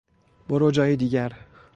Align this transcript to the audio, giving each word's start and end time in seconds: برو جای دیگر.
برو 0.47 0.71
جای 0.71 0.95
دیگر. 0.95 1.31